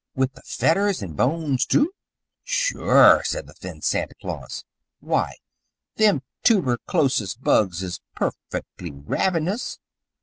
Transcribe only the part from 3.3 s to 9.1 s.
the thin Santa Claus. "Why, them toober chlosis bugs is perfectly